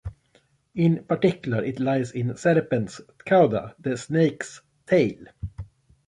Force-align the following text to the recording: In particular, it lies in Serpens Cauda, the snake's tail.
In 0.73 1.03
particular, 1.03 1.63
it 1.63 1.79
lies 1.79 2.09
in 2.11 2.29
Serpens 2.35 3.01
Cauda, 3.23 3.75
the 3.79 3.95
snake's 3.95 4.59
tail. 4.87 5.25